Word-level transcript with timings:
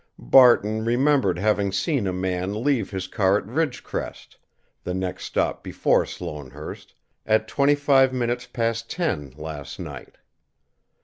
Barton 0.17 0.83
remembered 0.83 1.37
having 1.37 1.71
seen 1.71 2.07
a 2.07 2.11
man 2.11 2.63
leave 2.63 2.89
his 2.89 3.05
car 3.07 3.37
at 3.37 3.45
Ridgecrest, 3.45 4.39
the 4.83 4.95
next 4.95 5.25
stop 5.25 5.63
before 5.63 6.07
Sloanehurst, 6.07 6.95
at 7.23 7.47
twenty 7.47 7.75
five 7.75 8.11
minutes 8.11 8.47
past 8.47 8.89
ten 8.89 9.29
last 9.37 9.79
night. 9.79 10.17